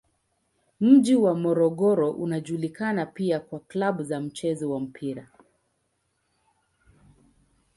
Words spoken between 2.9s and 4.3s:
pia kwa klabu za